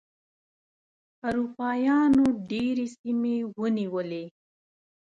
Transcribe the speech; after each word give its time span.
اروپایانو 1.27 2.25
ډېرې 2.49 2.85
سیمې 2.97 3.37
ونیولې. 3.59 4.25